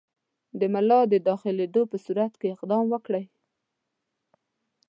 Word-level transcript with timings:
د 0.59 0.61
ملا 0.73 0.99
د 1.11 1.13
داخلېدلو 1.27 1.83
په 1.91 1.97
صورت 2.05 2.33
کې 2.39 2.47
اقدام 2.55 2.85
کوئ. 3.05 3.25